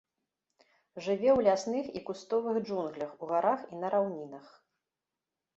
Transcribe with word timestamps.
Жыве 1.07 1.29
ў 1.37 1.45
лясных 1.49 1.85
і 1.99 2.01
кустовых 2.09 2.55
джунглях 2.63 3.11
у 3.19 3.29
гарах 3.33 3.61
і 3.73 3.83
на 3.85 3.93
раўнінах. 3.97 4.45